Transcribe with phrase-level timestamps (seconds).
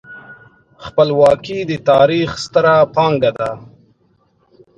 [0.85, 3.51] خپلواکي د تاریخ ستره پانګه ده.